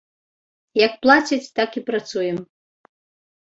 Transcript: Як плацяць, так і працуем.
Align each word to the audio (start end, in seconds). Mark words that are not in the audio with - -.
Як 0.85 0.95
плацяць, 1.03 1.51
так 1.59 1.77
і 1.83 1.85
працуем. 1.91 2.41